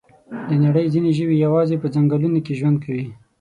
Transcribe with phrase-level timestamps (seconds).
[0.47, 3.07] د نړۍ ځینې ژوي یوازې په ځنګلونو کې ژوند کوي.